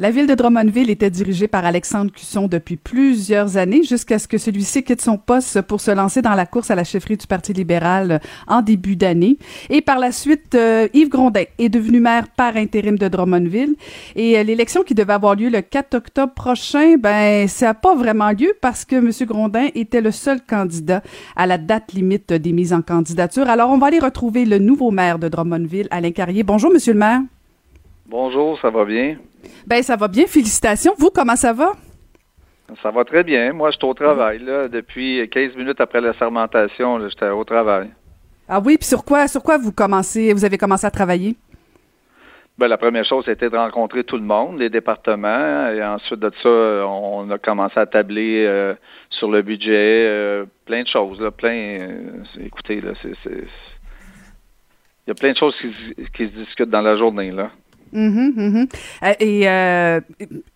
La 0.00 0.12
ville 0.12 0.28
de 0.28 0.34
Drummondville 0.36 0.90
était 0.90 1.10
dirigée 1.10 1.48
par 1.48 1.64
Alexandre 1.64 2.12
Cusson 2.12 2.46
depuis 2.46 2.76
plusieurs 2.76 3.56
années 3.56 3.82
jusqu'à 3.82 4.20
ce 4.20 4.28
que 4.28 4.38
celui-ci 4.38 4.84
quitte 4.84 5.00
son 5.00 5.18
poste 5.18 5.60
pour 5.62 5.80
se 5.80 5.90
lancer 5.90 6.22
dans 6.22 6.36
la 6.36 6.46
course 6.46 6.70
à 6.70 6.76
la 6.76 6.84
chefferie 6.84 7.16
du 7.16 7.26
Parti 7.26 7.52
libéral 7.52 8.20
en 8.46 8.62
début 8.62 8.94
d'année. 8.94 9.38
Et 9.70 9.82
par 9.82 9.98
la 9.98 10.12
suite, 10.12 10.54
euh, 10.54 10.86
Yves 10.94 11.08
Grondin 11.08 11.42
est 11.58 11.68
devenu 11.68 11.98
maire 11.98 12.28
par 12.28 12.56
intérim 12.56 12.96
de 12.96 13.08
Drummondville. 13.08 13.74
Et 14.14 14.38
euh, 14.38 14.44
l'élection 14.44 14.84
qui 14.84 14.94
devait 14.94 15.14
avoir 15.14 15.34
lieu 15.34 15.48
le 15.48 15.62
4 15.62 15.94
octobre 15.94 16.32
prochain, 16.32 16.94
ben 16.96 17.48
ça 17.48 17.66
n'a 17.66 17.74
pas 17.74 17.96
vraiment 17.96 18.30
lieu 18.30 18.54
parce 18.60 18.84
que 18.84 18.94
M. 18.94 19.10
Grondin 19.26 19.66
était 19.74 20.00
le 20.00 20.12
seul 20.12 20.40
candidat 20.40 21.02
à 21.34 21.48
la 21.48 21.58
date 21.58 21.92
limite 21.92 22.32
des 22.32 22.52
mises 22.52 22.72
en 22.72 22.82
candidature. 22.82 23.48
Alors 23.48 23.70
on 23.70 23.78
va 23.78 23.88
aller 23.88 23.98
retrouver 23.98 24.44
le 24.44 24.60
nouveau 24.60 24.92
maire 24.92 25.18
de 25.18 25.28
Drummondville, 25.28 25.88
Alain 25.90 26.12
Carrier. 26.12 26.44
Bonjour, 26.44 26.70
Monsieur 26.72 26.92
le 26.92 27.00
maire. 27.00 27.20
Bonjour, 28.06 28.56
ça 28.60 28.70
va 28.70 28.84
bien? 28.84 29.16
Ben, 29.66 29.82
ça 29.82 29.96
va 29.96 30.08
bien. 30.08 30.26
Félicitations. 30.26 30.94
Vous, 30.98 31.10
comment 31.10 31.36
ça 31.36 31.52
va? 31.52 31.72
Ça 32.82 32.90
va 32.90 33.04
très 33.04 33.24
bien. 33.24 33.52
Moi, 33.52 33.70
je 33.70 33.78
suis 33.78 33.86
au 33.86 33.94
travail, 33.94 34.38
là. 34.40 34.68
Depuis 34.68 35.26
15 35.30 35.56
minutes 35.56 35.80
après 35.80 36.00
la 36.00 36.12
sermentation, 36.14 37.06
j'étais 37.08 37.28
au 37.28 37.44
travail. 37.44 37.90
Ah 38.48 38.60
oui, 38.64 38.78
puis 38.78 38.86
sur 38.86 39.04
quoi, 39.04 39.28
sur 39.28 39.42
quoi 39.42 39.58
vous 39.58 39.72
commencez, 39.72 40.32
vous 40.32 40.44
avez 40.44 40.58
commencé 40.58 40.86
à 40.86 40.90
travailler? 40.90 41.36
Ben, 42.58 42.66
la 42.66 42.76
première 42.76 43.04
chose, 43.04 43.24
c'était 43.24 43.50
de 43.50 43.56
rencontrer 43.56 44.02
tout 44.04 44.16
le 44.16 44.24
monde, 44.24 44.58
les 44.58 44.68
départements, 44.68 45.68
et 45.68 45.82
ensuite 45.84 46.18
de 46.18 46.32
ça, 46.42 46.48
on 46.48 47.30
a 47.30 47.38
commencé 47.38 47.78
à 47.78 47.86
tabler 47.86 48.44
euh, 48.46 48.74
sur 49.10 49.30
le 49.30 49.42
budget, 49.42 50.06
euh, 50.08 50.44
plein 50.64 50.82
de 50.82 50.88
choses, 50.88 51.20
là, 51.20 51.30
plein. 51.30 51.78
Euh, 51.80 52.24
écoutez, 52.44 52.80
là, 52.80 52.92
c'est, 53.00 53.12
il 53.30 53.44
y 55.06 55.10
a 55.12 55.14
plein 55.14 55.32
de 55.32 55.36
choses 55.36 55.54
qui, 55.60 55.72
qui 56.14 56.24
se 56.24 56.44
discutent 56.44 56.70
dans 56.70 56.80
la 56.82 56.96
journée, 56.96 57.30
là. 57.30 57.50
Mm-hmm, 57.92 58.34
mm-hmm. 58.34 58.68
Euh, 59.02 59.14
et 59.20 59.48
euh, 59.48 60.00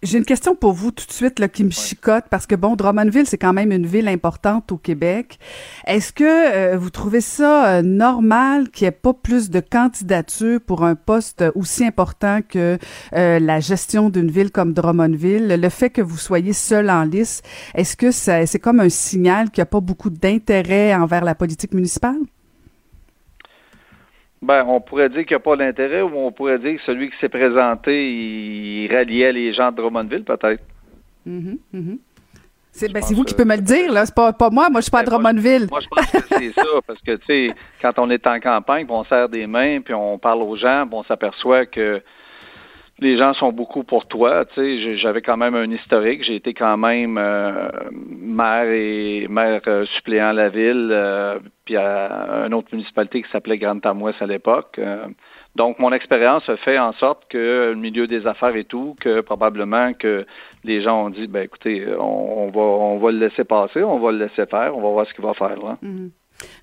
j'ai 0.03 0.19
une 0.19 0.25
question 0.25 0.55
pour 0.55 0.73
vous 0.73 0.91
tout 0.91 1.07
de 1.07 1.13
suite 1.13 1.39
là, 1.39 1.49
qui 1.49 1.65
me 1.65 1.71
chicote 1.71 2.25
parce 2.31 2.47
que 2.47 2.55
bon, 2.55 2.77
Drummondville 2.77 3.27
c'est 3.27 3.39
quand 3.39 3.53
même 3.53 3.73
une 3.73 3.87
ville 3.87 4.09
importante 4.09 4.73
au 4.73 4.77
Québec. 4.77 5.39
Est-ce 5.87 6.13
que 6.13 6.25
euh, 6.25 6.77
vous 6.77 6.91
trouvez 6.91 7.21
ça 7.21 7.83
normal 7.83 8.71
qu'il 8.71 8.85
n'y 8.85 8.89
ait 8.89 8.93
pas 8.93 9.15
plus 9.15 9.51
de 9.51 9.61
candidatures 9.61 10.61
pour 10.61 10.85
un 10.85 10.95
poste 10.95 11.45
aussi 11.55 11.85
important 11.85 12.41
que 12.47 12.79
la 13.13 13.61
gestion 13.61 14.11
d'une 14.11 14.31
ville 14.31 14.51
comme 14.51 14.73
Drummondville? 14.73 15.49
Le 15.49 15.69
fait 15.69 15.91
que 15.91 16.03
vous 16.03 16.19
soyez 16.19 16.53
seul 16.53 16.91
en 16.91 17.05
lice, 17.05 17.43
est-ce 17.75 17.97
que 17.97 18.11
c'est 18.11 18.59
comme 18.59 18.81
un 18.81 18.89
signal 18.89 19.51
qu'il 19.51 19.61
n'y 19.61 19.65
a 19.65 19.67
pas 19.67 19.81
beaucoup 19.81 20.11
d'intérêt 20.11 20.95
envers 20.95 21.25
la 21.25 21.35
politique 21.35 21.75
municipale? 21.75 22.19
Ben, 24.43 24.65
on 24.67 24.81
pourrait 24.81 25.09
dire 25.09 25.25
qu'il 25.25 25.37
n'y 25.37 25.41
a 25.41 25.41
pas 25.41 25.57
d'intérêt 25.57 26.03
ou 26.03 26.11
on 26.17 26.33
pourrait 26.33 26.59
dire 26.59 26.77
que 26.77 26.83
celui 26.83 27.11
qui 27.11 27.17
s'est 27.19 27.29
présenté, 27.29 28.11
il 28.11 28.93
ralliait 28.93 29.33
les 29.33 29.53
gens 29.53 29.71
de 29.71 29.77
Drummondville, 29.77 30.25
peut-être. 30.25 30.63
Mm-hmm, 31.27 31.59
mm-hmm. 31.75 31.99
C'est 32.73 32.91
ben, 32.91 33.01
vous 33.01 33.23
qui 33.23 33.35
pouvez 33.35 33.45
me 33.45 33.57
le 33.57 33.63
dire, 33.63 33.93
là. 33.93 34.05
C'est 34.05 34.15
pas, 34.15 34.33
pas 34.33 34.51
moi. 34.51 34.69
Moi, 34.69 34.81
je 34.81 34.85
suis 34.85 34.91
pas 34.91 35.01
à 35.01 35.05
ben, 35.05 35.11
Drummondville. 35.11 35.69
Moi, 35.71 35.81
je 35.81 35.89
pense 35.89 36.11
que 36.11 36.19
c'est 36.29 36.53
ça. 36.57 36.65
Parce 36.87 37.01
que, 37.03 37.17
tu 37.17 37.27
sais, 37.27 37.55
quand 37.81 37.93
on 37.99 38.11
est 38.11 38.27
en 38.27 38.41
campagne, 38.41 38.87
puis 38.87 38.95
on 38.95 39.05
serre 39.05 39.29
des 39.29 39.47
mains, 39.47 39.81
puis 39.81 39.95
on 39.95 40.19
parle 40.19 40.43
aux 40.43 40.57
gens, 40.57 40.87
puis 40.87 40.99
on 40.99 41.05
s'aperçoit 41.05 41.67
que 41.67 42.03
les 43.03 43.17
gens 43.17 43.35
sont 43.35 43.53
beaucoup 43.53 43.85
pour 43.85 44.07
toi. 44.07 44.45
Tu 44.47 44.55
sais, 44.55 44.97
j'avais 44.97 45.21
quand 45.21 45.37
même 45.37 45.55
un 45.55 45.71
historique. 45.71 46.23
J'ai 46.23 46.37
été 46.37 46.55
quand 46.55 46.77
même 46.77 47.19
euh, 47.19 47.69
maire 47.91 48.71
et 48.71 49.27
maire 49.29 49.61
euh, 49.67 49.85
suppléant 49.97 50.29
à 50.29 50.33
la 50.33 50.49
ville, 50.49 50.89
euh, 50.91 51.39
puis 51.65 51.77
à 51.77 52.45
une 52.47 52.55
autre 52.55 52.69
municipalité 52.73 53.23
qui 53.23 53.31
s'appelait 53.31 53.59
Grande-Tamouesse 53.59 54.21
à 54.21 54.27
l'époque. 54.27 54.81
donc, 55.57 55.79
mon 55.79 55.93
expérience 55.93 56.49
a 56.49 56.57
fait 56.57 56.79
en 56.79 56.93
sorte 56.95 57.29
que 57.29 57.71
le 57.71 57.77
milieu 57.77 58.07
des 58.07 58.27
affaires 58.27 58.57
et 58.57 58.65
tout, 58.65 58.97
que 59.01 59.21
probablement 59.21 59.93
que 59.93 60.25
les 60.65 60.81
gens 60.81 61.07
ont 61.07 61.11
dit, 61.11 61.27
ben 61.27 61.43
écoutez, 61.43 61.87
on, 61.99 62.51
va 62.51 62.61
on 62.61 62.99
va 62.99 63.11
le 63.11 63.19
laisser 63.19 63.45
passer, 63.45 63.83
on 63.83 63.99
va 63.99 64.13
le 64.13 64.19
laisser 64.19 64.47
faire, 64.47 64.77
on 64.77 64.81
va 64.81 64.89
voir 64.91 65.07
ce 65.07 65.15
qu'il 65.15 65.25
va 65.25 65.35
faire 65.35 65.57
là. 65.57 65.77
Mm-hmm. 65.83 66.11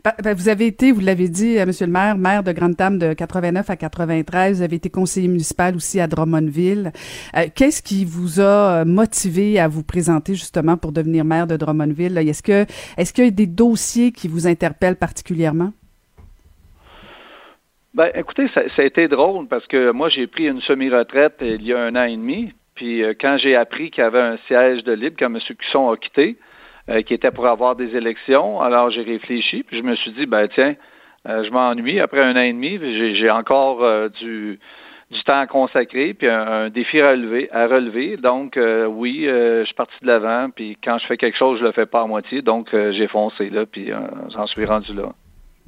Ben, 0.03 0.13
ben, 0.23 0.33
vous 0.33 0.49
avez 0.49 0.67
été, 0.67 0.91
vous 0.91 1.01
l'avez 1.01 1.27
dit, 1.27 1.57
euh, 1.57 1.65
Monsieur 1.65 1.85
le 1.85 1.91
maire, 1.91 2.17
maire 2.17 2.43
de 2.43 2.51
Grande-Tame 2.51 2.97
de 2.97 3.13
89 3.13 3.69
à 3.69 3.75
93. 3.75 4.57
Vous 4.57 4.63
avez 4.63 4.77
été 4.77 4.89
conseiller 4.89 5.27
municipal 5.27 5.75
aussi 5.75 5.99
à 5.99 6.07
Drummondville. 6.07 6.91
Euh, 7.35 7.47
qu'est-ce 7.53 7.81
qui 7.81 8.05
vous 8.05 8.39
a 8.39 8.81
euh, 8.81 8.85
motivé 8.85 9.59
à 9.59 9.67
vous 9.67 9.83
présenter 9.83 10.35
justement 10.35 10.77
pour 10.77 10.91
devenir 10.91 11.25
maire 11.25 11.47
de 11.47 11.57
Drummondville? 11.57 12.17
Est-ce 12.17 12.43
que 12.43 12.65
est-ce 12.97 13.13
qu'il 13.13 13.25
y 13.25 13.27
a 13.27 13.31
des 13.31 13.47
dossiers 13.47 14.11
qui 14.11 14.27
vous 14.27 14.47
interpellent 14.47 14.95
particulièrement? 14.97 15.73
Ben, 17.93 18.11
écoutez, 18.15 18.47
ça, 18.53 18.61
ça 18.75 18.81
a 18.81 18.85
été 18.85 19.07
drôle 19.07 19.47
parce 19.47 19.67
que 19.67 19.91
moi, 19.91 20.09
j'ai 20.09 20.27
pris 20.27 20.47
une 20.47 20.61
semi-retraite 20.61 21.35
il 21.41 21.63
y 21.63 21.73
a 21.73 21.83
un 21.83 21.95
an 21.95 22.03
et 22.03 22.15
demi. 22.15 22.53
Puis 22.75 23.01
quand 23.19 23.37
j'ai 23.37 23.57
appris 23.57 23.91
qu'il 23.91 24.03
y 24.03 24.07
avait 24.07 24.21
un 24.21 24.37
siège 24.47 24.85
de 24.85 24.93
libre 24.93 25.17
quand 25.19 25.25
M. 25.25 25.39
Cusson 25.57 25.89
a 25.89 25.97
quitté, 25.97 26.37
euh, 26.89 27.01
qui 27.01 27.13
était 27.13 27.31
pour 27.31 27.47
avoir 27.47 27.75
des 27.75 27.95
élections. 27.95 28.61
Alors 28.61 28.89
j'ai 28.89 29.03
réfléchi, 29.03 29.63
puis 29.63 29.77
je 29.77 29.83
me 29.83 29.95
suis 29.95 30.11
dit, 30.11 30.25
ben 30.25 30.47
tiens, 30.47 30.75
euh, 31.27 31.43
je 31.43 31.51
m'ennuie 31.51 31.99
après 31.99 32.21
un 32.21 32.35
an 32.35 32.41
et 32.41 32.53
demi, 32.53 32.79
j'ai 33.15 33.29
encore 33.29 33.83
euh, 33.83 34.09
du, 34.09 34.59
du 35.11 35.23
temps 35.23 35.39
à 35.39 35.47
consacrer, 35.47 36.13
puis 36.13 36.27
un, 36.27 36.69
défi 36.69 37.01
à 37.01 37.11
relever, 37.11 37.49
à 37.51 37.67
relever. 37.67 38.17
Donc 38.17 38.57
oui, 38.87 39.25
je 39.25 39.63
suis 39.65 39.75
parti 39.75 39.95
de 40.01 40.07
l'avant, 40.07 40.49
puis 40.49 40.77
quand 40.83 40.97
je 40.97 41.07
fais 41.07 41.17
quelque 41.17 41.37
chose, 41.37 41.59
je 41.59 41.65
le 41.65 41.71
fais 41.71 41.85
pas 41.85 42.01
à 42.01 42.05
moitié. 42.05 42.41
Donc 42.41 42.69
j'ai 42.71 43.07
foncé 43.07 43.49
là, 43.49 43.65
puis 43.65 43.91
j'en 44.29 44.47
suis 44.47 44.65
rendu 44.65 44.93
là. 44.93 45.11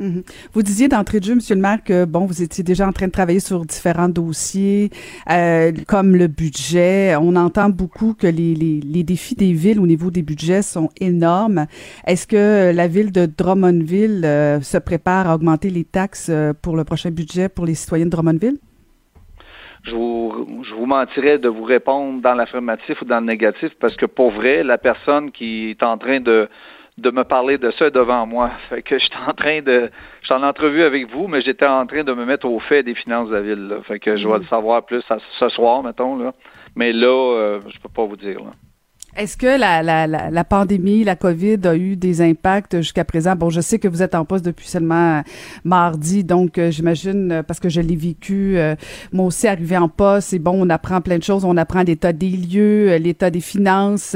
Mhm. 0.02 0.24
Vous 0.54 0.64
disiez 0.64 0.88
d'entrée 0.88 1.20
de 1.20 1.26
jeu, 1.26 1.36
Monsieur 1.36 1.54
le 1.54 1.62
maire, 1.62 1.84
que 1.84 2.06
bon, 2.06 2.26
vous 2.26 2.42
étiez 2.42 2.64
déjà 2.64 2.88
en 2.88 2.92
train 2.92 3.06
de 3.06 3.12
travailler 3.12 3.40
sur 3.40 3.64
différents 3.64 4.10
dossiers, 4.10 4.90
euh, 5.30 5.72
comme 5.88 6.16
le 6.16 6.26
budget. 6.26 7.16
On 7.22 7.36
entend 7.36 7.70
beaucoup 7.70 8.16
que 8.16 8.26
les, 8.26 9.04
défis 9.04 9.36
des 9.36 9.54
villes 9.54 9.80
au 9.80 9.86
niveau 9.86 10.10
des 10.10 10.24
budgets 10.24 10.64
sont 10.64 10.90
énormes. 11.00 11.68
Est-ce 12.08 12.26
que 12.26 12.76
la 12.76 12.88
ville 12.88 13.12
de 13.12 13.28
Drummondville 13.28 14.26
euh, 14.26 14.60
se 14.62 14.80
prépare 14.80 15.30
à 15.30 15.36
augmenter 15.36 15.70
les 15.70 15.84
taxes 15.84 16.30
euh, 16.32 16.54
pour 16.60 16.76
le 16.76 16.84
prochain 16.84 17.12
budget 17.12 17.48
pour 17.48 17.68
les 17.68 17.76
citoyens 17.76 18.06
de 18.06 18.10
Drummondville? 18.10 18.58
Je 19.84 19.96
vous, 19.96 20.64
je 20.64 20.74
vous 20.74 20.86
mentirais 20.86 21.38
de 21.38 21.48
vous 21.48 21.64
répondre 21.64 22.22
dans 22.22 22.34
l'affirmatif 22.34 23.02
ou 23.02 23.06
dans 23.06 23.20
le 23.20 23.26
négatif 23.28 23.70
parce 23.80 23.96
que 23.96 24.08
pour 24.08 24.32
vrai, 24.32 24.64
la 24.64 24.80
personne 24.80 25.32
qui 25.32 25.72
est 25.72 25.84
en 25.84 25.98
train 25.98 26.20
de 26.20 26.48
de 26.98 27.10
me 27.12 27.24
parler 27.24 27.58
de 27.58 27.72
ça 27.72 27.90
devant 27.90 28.26
moi. 28.26 28.52
Fait 28.70 28.82
que 28.82 29.00
j'étais 29.00 29.16
en 29.28 29.34
train 29.34 29.62
de, 29.62 29.90
j'étais 30.22 30.34
en 30.34 30.44
entrevue 30.44 30.84
avec 30.84 31.10
vous, 31.10 31.28
mais 31.28 31.42
j'étais 31.42 31.66
en 31.66 31.86
train 31.86 32.04
de 32.04 32.14
me 32.14 32.26
mettre 32.26 32.48
au 32.48 32.60
fait 32.60 32.84
des 32.84 32.96
finances 32.96 33.30
de 33.30 33.36
la 33.36 33.42
ville. 33.42 33.78
Fait 33.84 34.00
que 34.00 34.18
je 34.18 34.28
vais 34.28 34.38
mm. 34.38 34.42
le 34.42 34.48
savoir 34.48 34.86
plus 34.86 35.04
ce 35.40 35.50
soir, 35.50 35.84
mettons 35.84 36.18
là. 36.18 36.34
Mais 36.76 36.94
là, 36.94 37.08
euh, 37.08 37.60
je 37.68 37.80
peux 37.80 37.90
pas 37.90 38.06
vous 38.06 38.18
dire. 38.18 38.40
Là. 38.40 38.52
Est-ce 39.18 39.36
que 39.36 39.60
la, 39.60 39.84
la, 39.84 40.08
la, 40.08 40.44
pandémie, 40.46 41.04
la 41.04 41.18
COVID 41.18 41.60
a 41.66 41.76
eu 41.76 41.98
des 41.98 42.22
impacts 42.22 42.78
jusqu'à 42.78 43.04
présent? 43.04 43.36
Bon, 43.36 43.50
je 43.50 43.60
sais 43.60 43.78
que 43.78 43.90
vous 43.90 44.02
êtes 44.02 44.16
en 44.16 44.24
poste 44.24 44.46
depuis 44.46 44.68
seulement 44.68 45.18
euh, 45.18 45.22
mardi, 45.66 46.24
donc 46.24 46.58
euh, 46.58 46.72
j'imagine, 46.72 47.32
euh, 47.32 47.44
parce 47.44 47.60
que 47.60 47.68
je 47.68 47.82
l'ai 47.82 47.98
vécu, 47.98 48.58
moi 49.12 49.26
aussi 49.26 49.48
arrivé 49.48 49.78
en 49.78 49.90
poste, 49.90 50.32
et 50.34 50.40
bon, 50.40 50.54
on 50.56 50.70
apprend 50.70 51.02
plein 51.02 51.18
de 51.18 51.24
choses, 51.24 51.44
on 51.44 51.58
apprend 51.58 51.84
l'état 51.84 52.14
des 52.14 52.30
lieux, 52.30 52.96
l'état 52.96 53.30
des 53.30 53.42
finances, 53.42 54.16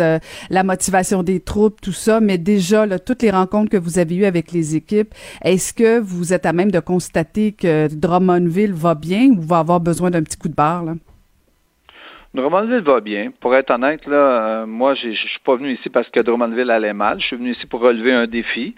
la 0.49 0.63
motivation 0.63 1.23
des 1.23 1.41
troupes, 1.41 1.81
tout 1.81 1.91
ça, 1.91 2.21
mais 2.21 2.37
déjà, 2.37 2.87
toutes 2.99 3.21
les 3.21 3.31
rencontres 3.31 3.69
que 3.69 3.77
vous 3.77 3.99
avez 3.99 4.15
eues 4.15 4.25
avec 4.25 4.53
les 4.53 4.75
équipes, 4.75 5.13
est-ce 5.43 5.73
que 5.73 5.99
vous 5.99 6.31
êtes 6.33 6.45
à 6.45 6.53
même 6.53 6.71
de 6.71 6.79
constater 6.79 7.51
que 7.51 7.93
Drummondville 7.93 8.73
va 8.73 8.95
bien 8.95 9.29
ou 9.29 9.41
va 9.41 9.59
avoir 9.59 9.81
besoin 9.81 10.09
d'un 10.09 10.23
petit 10.23 10.37
coup 10.37 10.49
de 10.49 10.55
barre? 10.55 10.85
Drummondville 12.35 12.81
va 12.81 12.99
bien. 12.99 13.31
Pour 13.39 13.55
être 13.55 13.71
honnête, 13.71 14.05
là, 14.05 14.15
euh, 14.15 14.65
moi, 14.65 14.93
je 14.93 15.11
suis 15.11 15.39
pas 15.43 15.55
venu 15.55 15.73
ici 15.73 15.89
parce 15.89 16.09
que 16.09 16.19
Drummondville 16.19 16.69
allait 16.69 16.93
mal. 16.93 17.19
Je 17.19 17.27
suis 17.27 17.35
venu 17.35 17.51
ici 17.51 17.65
pour 17.65 17.81
relever 17.81 18.11
un 18.13 18.27
défi, 18.27 18.75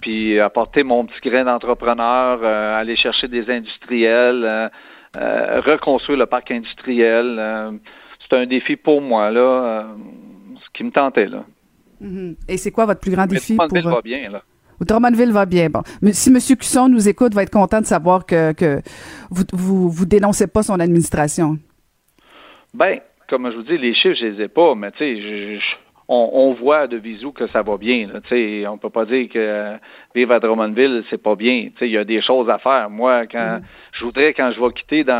puis 0.00 0.40
apporter 0.40 0.82
mon 0.82 1.04
petit 1.06 1.28
grain 1.28 1.44
d'entrepreneur, 1.44 2.40
euh, 2.42 2.80
aller 2.80 2.96
chercher 2.96 3.28
des 3.28 3.48
industriels, 3.50 4.70
euh, 5.16 5.60
reconstruire 5.60 6.18
le 6.18 6.26
parc 6.26 6.50
industriel. 6.50 7.80
c'est 8.20 8.36
un 8.36 8.46
défi 8.46 8.76
pour 8.76 9.00
moi, 9.00 9.30
là, 9.30 9.86
ce 10.64 10.70
qui 10.72 10.84
me 10.84 10.90
tentait, 10.90 11.26
là. 11.26 11.44
Mm-hmm. 12.02 12.36
Et 12.48 12.56
c'est 12.58 12.70
quoi 12.70 12.84
votre 12.84 13.00
plus 13.00 13.12
grand 13.12 13.26
défi? 13.26 13.56
Drummondville 13.56 13.90
va 13.90 14.02
bien, 14.02 14.30
là. 14.30 14.42
Drummondville 14.80 15.32
va 15.32 15.46
bien. 15.46 15.70
Bon, 15.70 15.82
mais 16.02 16.12
si 16.12 16.28
M. 16.28 16.38
Cusson 16.38 16.88
nous 16.88 17.08
écoute, 17.08 17.32
va 17.32 17.42
être 17.42 17.50
content 17.50 17.80
de 17.80 17.86
savoir 17.86 18.26
que, 18.26 18.52
que 18.52 18.82
vous, 19.30 19.44
vous, 19.52 19.90
vous 19.90 20.04
dénoncez 20.04 20.46
pas 20.46 20.62
son 20.62 20.78
administration. 20.80 21.58
Ben, 22.76 23.00
comme 23.26 23.50
je 23.50 23.56
vous 23.56 23.62
dis, 23.62 23.78
les 23.78 23.94
chiffres, 23.94 24.16
je 24.20 24.26
les 24.26 24.42
ai 24.42 24.48
pas, 24.48 24.74
mais 24.74 24.90
tu 24.92 24.98
sais, 24.98 25.58
on, 26.08 26.52
voit 26.52 26.86
de 26.86 26.98
visu 26.98 27.32
que 27.32 27.46
ça 27.48 27.62
va 27.62 27.78
bien. 27.78 28.06
Là, 28.06 28.20
sais, 28.28 28.66
on 28.68 28.76
peut 28.76 28.90
pas 28.90 29.06
dire 29.06 29.28
que 29.30 29.76
vivre 30.14 30.34
à 30.34 30.40
Drummondville, 30.40 31.02
c'est 31.08 31.22
pas 31.22 31.34
bien. 31.34 31.70
Il 31.80 31.88
y 31.88 31.96
a 31.96 32.04
des 32.04 32.20
choses 32.20 32.48
à 32.50 32.58
faire. 32.58 32.90
Moi, 32.90 33.26
quand 33.26 33.38
mm-hmm. 33.38 33.62
je 33.92 34.04
voudrais, 34.04 34.34
quand 34.34 34.50
je 34.52 34.60
vais 34.60 34.72
quitter 34.72 35.04
dans, 35.04 35.14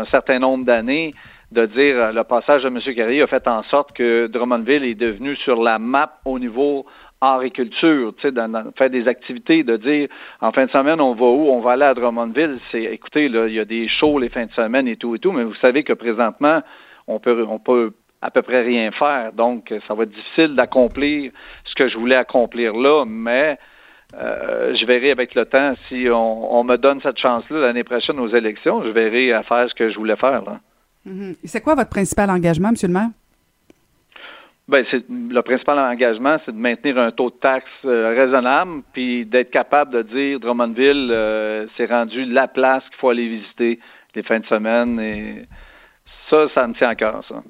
un 0.00 0.04
certain 0.06 0.38
nombre 0.38 0.64
d'années, 0.64 1.12
de 1.50 1.66
dire 1.66 1.96
euh, 1.98 2.12
le 2.12 2.22
passage 2.22 2.62
de 2.62 2.68
M. 2.68 2.78
Carrier 2.94 3.22
a 3.22 3.26
fait 3.26 3.46
en 3.48 3.64
sorte 3.64 3.92
que 3.92 4.28
Drummondville 4.28 4.84
est 4.84 4.94
devenu 4.94 5.34
sur 5.34 5.60
la 5.60 5.80
map 5.80 6.20
au 6.24 6.38
niveau 6.38 6.86
agriculture, 7.20 8.14
tu 8.16 8.28
sais, 8.28 8.34
faire 8.76 8.88
des 8.88 9.06
activités, 9.08 9.62
de 9.62 9.76
dire 9.76 10.08
en 10.40 10.52
fin 10.52 10.64
de 10.64 10.70
semaine 10.70 11.00
on 11.00 11.12
va 11.12 11.26
où, 11.26 11.50
on 11.50 11.60
va 11.60 11.72
aller 11.72 11.84
à 11.84 11.92
Drummondville. 11.92 12.58
C'est, 12.70 12.84
écoutez, 12.84 13.28
là, 13.28 13.46
il 13.46 13.54
y 13.54 13.58
a 13.58 13.64
des 13.64 13.88
shows 13.88 14.18
les 14.18 14.30
fins 14.30 14.46
de 14.46 14.52
semaine 14.52 14.88
et 14.88 14.96
tout 14.96 15.14
et 15.14 15.18
tout, 15.18 15.32
mais 15.32 15.44
vous 15.44 15.54
savez 15.56 15.82
que 15.82 15.92
présentement 15.92 16.62
on 17.10 17.18
peut, 17.18 17.44
on 17.48 17.58
peut 17.58 17.92
à 18.22 18.30
peu 18.30 18.42
près 18.42 18.62
rien 18.62 18.90
faire. 18.92 19.32
Donc, 19.32 19.72
ça 19.86 19.94
va 19.94 20.04
être 20.04 20.12
difficile 20.12 20.54
d'accomplir 20.54 21.32
ce 21.64 21.74
que 21.74 21.88
je 21.88 21.96
voulais 21.96 22.16
accomplir 22.16 22.74
là, 22.74 23.04
mais 23.06 23.58
euh, 24.14 24.74
je 24.74 24.84
verrai 24.86 25.10
avec 25.10 25.34
le 25.34 25.44
temps 25.46 25.74
si 25.88 26.06
on, 26.10 26.64
me 26.64 26.76
donne 26.76 27.00
cette 27.00 27.18
chance-là 27.18 27.60
l'année 27.60 27.84
prochaine 27.84 28.18
aux 28.18 28.28
élections, 28.28 28.82
je 28.82 28.88
verrai 28.88 29.32
à 29.32 29.42
faire 29.42 29.68
ce 29.68 29.74
que 29.74 29.88
je 29.88 29.96
voulais 29.96 30.16
faire. 30.16 30.42
Là. 30.42 30.60
Mm-hmm. 31.08 31.36
C'est 31.44 31.60
quoi 31.60 31.74
votre 31.74 31.90
principal 31.90 32.30
engagement, 32.30 32.68
M. 32.68 32.74
le 32.82 32.88
maire? 32.88 33.10
C'est, 34.90 35.04
le 35.08 35.40
principal 35.40 35.78
engagement, 35.80 36.36
c'est 36.44 36.52
de 36.52 36.56
maintenir 36.56 36.96
un 36.98 37.10
taux 37.10 37.30
de 37.30 37.34
taxe 37.36 37.66
euh, 37.84 38.14
raisonnable, 38.16 38.82
puis 38.92 39.26
d'être 39.26 39.50
capable 39.50 39.92
de 39.92 40.02
dire 40.02 40.38
Drummondville, 40.38 41.08
euh, 41.10 41.66
c'est 41.76 41.86
rendu 41.86 42.24
la 42.24 42.46
place 42.46 42.84
qu'il 42.84 42.98
faut 42.98 43.10
aller 43.10 43.28
visiter 43.28 43.80
les 44.14 44.22
fins 44.22 44.38
de 44.38 44.46
semaine. 44.46 45.00
Et 45.00 45.48
ça, 46.30 46.48
ça 46.54 46.66
me 46.66 46.74
tient 46.74 46.88
à 46.88 46.94
cœur, 46.94 47.22
ça. 47.28 47.42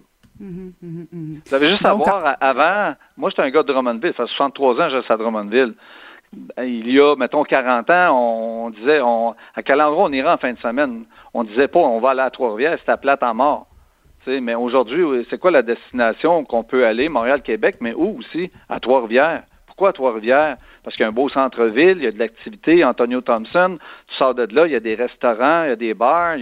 Mm-hmm, 0.42 0.72
mm-hmm, 0.82 1.06
mm-hmm. 1.14 1.40
Vous 1.46 1.54
avez 1.54 1.68
juste 1.68 1.84
à 1.84 1.92
voir, 1.92 2.36
avant, 2.40 2.94
moi, 3.16 3.30
j'étais 3.30 3.42
un 3.42 3.50
gars 3.50 3.62
de 3.62 3.72
Drummondville. 3.72 4.14
Ça 4.16 4.26
fait 4.26 4.32
63 4.32 4.74
ans 4.74 4.88
que 4.88 4.96
je 4.96 5.02
suis 5.02 5.12
à 5.12 5.16
Drummondville. 5.16 5.74
Ben, 6.32 6.64
il 6.64 6.90
y 6.90 7.00
a, 7.00 7.14
mettons, 7.16 7.44
40 7.44 7.90
ans, 7.90 8.16
on 8.16 8.70
disait, 8.70 9.00
on, 9.02 9.34
à 9.54 9.62
quel 9.62 9.80
endroit 9.80 10.04
on 10.04 10.12
ira 10.12 10.34
en 10.34 10.38
fin 10.38 10.52
de 10.52 10.58
semaine? 10.58 11.04
On 11.34 11.44
disait 11.44 11.68
pas, 11.68 11.80
on 11.80 12.00
va 12.00 12.10
aller 12.10 12.20
à 12.20 12.30
Trois-Rivières, 12.30 12.78
c'était 12.78 12.92
à 12.92 12.96
plate 12.96 13.22
en 13.22 13.34
mort 13.34 13.70
mais 14.26 14.54
aujourd'hui, 14.54 15.26
c'est 15.30 15.38
quoi 15.38 15.50
la 15.50 15.62
destination 15.62 16.44
qu'on 16.44 16.62
peut 16.62 16.84
aller? 16.84 17.08
Montréal-Québec, 17.08 17.76
mais 17.80 17.94
où 17.94 18.18
aussi? 18.18 18.50
À 18.68 18.80
Trois-Rivières. 18.80 19.44
Pourquoi 19.66 19.90
à 19.90 19.92
Trois-Rivières? 19.92 20.56
Parce 20.82 20.96
qu'il 20.96 21.04
y 21.04 21.06
a 21.06 21.08
un 21.08 21.12
beau 21.12 21.28
centre-ville, 21.28 21.96
il 21.98 22.04
y 22.04 22.06
a 22.06 22.12
de 22.12 22.18
l'activité. 22.18 22.84
Antonio 22.84 23.20
Thompson, 23.20 23.78
tu 24.08 24.14
sors 24.16 24.34
de 24.34 24.46
là, 24.54 24.66
il 24.66 24.72
y 24.72 24.76
a 24.76 24.80
des 24.80 24.94
restaurants, 24.94 25.64
il 25.64 25.68
y 25.70 25.72
a 25.72 25.76
des 25.76 25.94
bars, 25.94 26.36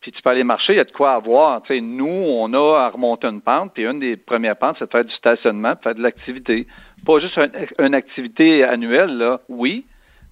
puis 0.00 0.12
tu 0.12 0.22
peux 0.22 0.30
aller 0.30 0.44
marcher, 0.44 0.72
il 0.72 0.76
y 0.76 0.80
a 0.80 0.84
de 0.84 0.92
quoi 0.92 1.12
avoir. 1.12 1.62
nous, 1.70 2.06
on 2.06 2.52
a 2.54 2.78
à 2.78 2.88
remonter 2.88 3.26
une 3.26 3.42
pente, 3.42 3.72
puis 3.74 3.84
une 3.84 4.00
des 4.00 4.16
premières 4.16 4.56
pentes, 4.56 4.76
c'est 4.78 4.86
de 4.86 4.90
faire 4.90 5.04
du 5.04 5.14
stationnement, 5.14 5.72
de 5.74 5.78
faire 5.82 5.94
de 5.94 6.02
l'activité. 6.02 6.66
Pas 7.04 7.18
juste 7.20 7.38
une 7.78 7.94
activité 7.94 8.64
annuelle, 8.64 9.16
là, 9.18 9.40
oui, 9.48 9.84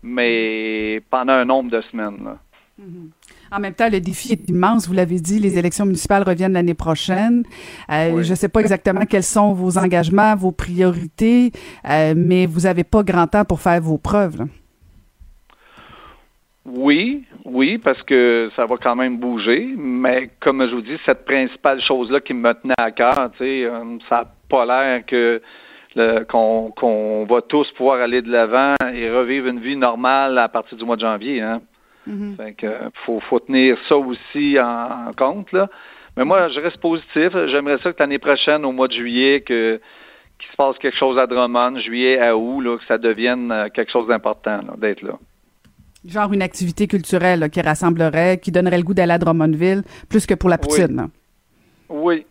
mais 0.02 1.02
pendant 1.10 1.34
un 1.34 1.44
nombre 1.44 1.70
de 1.70 1.82
semaines. 1.82 2.24
Là. 2.24 2.38
Mm-hmm. 2.80 3.10
En 3.50 3.60
même 3.60 3.74
temps, 3.74 3.88
le 3.90 4.00
défi 4.00 4.32
est 4.32 4.48
immense. 4.48 4.86
Vous 4.86 4.94
l'avez 4.94 5.20
dit, 5.20 5.38
les 5.38 5.58
élections 5.58 5.84
municipales 5.84 6.22
reviennent 6.22 6.52
l'année 6.52 6.74
prochaine. 6.74 7.44
Euh, 7.90 8.22
je 8.22 8.30
ne 8.30 8.34
sais 8.34 8.48
pas 8.48 8.60
exactement 8.60 9.04
quels 9.04 9.22
sont 9.22 9.52
vos 9.52 9.78
engagements, 9.78 10.34
vos 10.36 10.52
priorités, 10.52 11.52
euh, 11.88 12.14
mais 12.16 12.46
vous 12.46 12.60
n'avez 12.60 12.84
pas 12.84 13.02
grand 13.02 13.26
temps 13.26 13.44
pour 13.44 13.60
faire 13.60 13.80
vos 13.80 13.98
preuves. 13.98 14.46
Oui, 16.70 17.24
oui, 17.46 17.78
parce 17.78 18.02
que 18.02 18.50
ça 18.54 18.66
va 18.66 18.76
quand 18.76 18.94
même 18.94 19.16
bouger, 19.16 19.72
mais 19.76 20.30
comme 20.40 20.66
je 20.68 20.74
vous 20.74 20.82
dis, 20.82 20.98
cette 21.06 21.24
principale 21.24 21.80
chose-là 21.80 22.20
qui 22.20 22.34
me 22.34 22.52
tenait 22.52 22.74
à 22.76 22.90
cœur, 22.90 23.30
euh, 23.40 23.98
ça 24.08 24.16
n'a 24.16 24.32
pas 24.50 24.66
l'air 24.66 25.06
que 25.06 25.40
qu'on 26.28 27.26
va 27.28 27.42
tous 27.42 27.72
pouvoir 27.72 28.00
aller 28.00 28.22
de 28.22 28.30
l'avant 28.30 28.74
et 28.94 29.10
revivre 29.10 29.48
une 29.48 29.58
vie 29.58 29.76
normale 29.76 30.38
à 30.38 30.48
partir 30.48 30.76
du 30.76 30.84
mois 30.84 30.96
de 30.96 31.00
janvier. 31.00 31.40
Hein. 31.40 31.60
Mm-hmm. 32.08 32.90
faut, 33.04 33.40
tenir 33.40 33.76
ça 33.88 33.96
aussi 33.96 34.58
en, 34.60 35.10
compte. 35.16 35.50
Là. 35.52 35.68
Mais 36.16 36.24
moi, 36.24 36.48
je 36.48 36.60
reste 36.60 36.78
positif. 36.78 37.30
J'aimerais 37.46 37.78
ça 37.78 37.92
que 37.92 37.98
l'année 37.98 38.18
prochaine, 38.18 38.64
au 38.64 38.72
mois 38.72 38.88
de 38.88 38.92
juillet, 38.92 39.40
que 39.40 39.80
qu'il 40.38 40.50
se 40.52 40.56
passe 40.56 40.78
quelque 40.78 40.96
chose 40.96 41.18
à 41.18 41.26
Drummond, 41.26 41.78
juillet 41.78 42.20
à 42.20 42.36
août, 42.36 42.60
là, 42.60 42.76
que 42.76 42.84
ça 42.84 42.96
devienne 42.96 43.50
euh, 43.50 43.68
quelque 43.70 43.90
chose 43.90 44.06
d'important 44.06 44.60
d'être 44.76 45.02
là. 45.02 45.14
Genre 46.08 46.32
une 46.32 46.42
activité 46.42 46.86
culturelle 46.86 47.50
qui 47.50 47.60
rassemblerait, 47.60 48.38
qui 48.38 48.50
donnerait 48.50 48.78
le 48.78 48.82
goût 48.82 48.94
d'aller 48.94 49.12
à 49.12 49.18
Drummondville, 49.18 49.82
plus 50.08 50.26
que 50.26 50.34
pour 50.34 50.48
la 50.48 50.58
poutine. 50.58 51.08
Oui. 51.88 52.26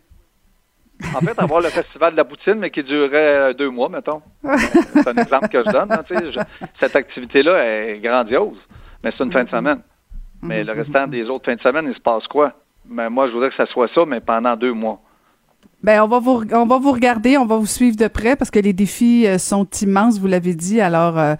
En 1.15 1.19
fait, 1.19 1.37
avoir 1.37 1.61
le 1.61 1.69
festival 1.69 2.13
de 2.13 2.17
la 2.17 2.25
poutine, 2.25 2.55
mais 2.55 2.71
qui 2.71 2.81
durerait 2.81 3.51
euh, 3.51 3.53
deux 3.53 3.69
mois, 3.69 3.87
mettons. 3.87 4.21
C'est 4.93 5.07
un 5.07 5.15
exemple 5.15 5.47
que 5.49 5.63
je 5.63 5.71
donne. 5.71 5.91
Hein, 5.91 6.03
cette 6.79 6.95
activité-là 6.95 7.63
est 7.63 7.99
grandiose 7.99 8.57
mais 9.03 9.13
c'est 9.17 9.23
une 9.23 9.31
fin 9.31 9.43
de 9.43 9.49
mhm. 9.49 9.57
semaine. 9.57 9.81
Mais 10.41 10.63
le 10.63 10.73
mhm. 10.73 10.81
restant 10.81 11.07
des 11.07 11.29
autres 11.29 11.45
fins 11.45 11.55
de 11.55 11.61
semaine, 11.61 11.87
il 11.87 11.95
se 11.95 12.01
passe 12.01 12.27
quoi? 12.27 12.53
Mais 12.89 13.09
moi, 13.09 13.27
je 13.27 13.33
voudrais 13.33 13.49
que 13.49 13.55
ça 13.55 13.65
soit 13.65 13.89
ça, 13.93 14.05
mais 14.05 14.19
pendant 14.19 14.55
deux 14.55 14.73
mois. 14.73 14.99
Ben, 15.83 16.01
on 16.01 16.07
va 16.07 16.19
vous 16.19 16.43
on 16.53 16.65
va 16.65 16.79
vous 16.79 16.91
regarder, 16.91 17.37
on 17.37 17.45
va 17.45 17.55
vous 17.57 17.67
suivre 17.67 17.95
de 17.95 18.07
près 18.07 18.35
parce 18.35 18.49
que 18.49 18.57
les 18.57 18.73
défis 18.73 19.27
euh, 19.27 19.37
sont 19.37 19.67
immenses, 19.81 20.17
vous 20.17 20.25
l'avez 20.25 20.55
dit. 20.55 20.81
Alors, 20.81 21.19
euh, 21.19 21.35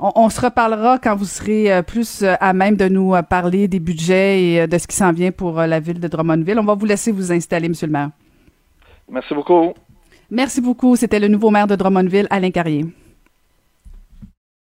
on, 0.00 0.30
se 0.30 0.40
reparlera 0.40 0.98
quand 0.98 1.14
vous 1.14 1.26
serez 1.26 1.70
euh, 1.70 1.82
plus 1.82 2.24
à 2.40 2.52
même 2.54 2.76
de 2.76 2.88
nous 2.88 3.14
parler 3.28 3.68
des 3.68 3.80
budgets 3.80 4.42
et 4.42 4.66
de 4.66 4.78
ce 4.78 4.86
qui 4.86 4.96
s'en 4.96 5.12
vient 5.12 5.30
pour 5.30 5.60
la 5.60 5.78
ville 5.78 6.00
de 6.00 6.08
Drummondville. 6.08 6.58
On 6.58 6.64
va 6.64 6.74
vous 6.74 6.86
laisser 6.86 7.12
vous 7.12 7.32
installer, 7.32 7.68
Monsieur 7.68 7.86
le 7.86 7.92
maire. 7.92 8.10
Merci 9.10 9.34
beaucoup. 9.34 9.74
Merci 10.30 10.62
beaucoup. 10.62 10.96
C'était 10.96 11.20
le 11.20 11.28
nouveau 11.28 11.50
maire 11.50 11.66
de 11.66 11.76
Drummondville, 11.76 12.26
Alain 12.30 12.50
Carrier. 12.50 12.86